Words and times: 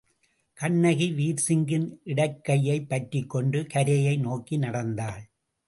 கண்ணகி 0.57 1.11
வீர்சிங்கின் 1.11 1.85
இடக்கையைப் 2.05 2.89
பற்றிக்கொண்டு 2.89 3.65
கரையை 3.67 4.17
நோக்கி 4.17 4.57
நடந்தாள். 4.57 5.23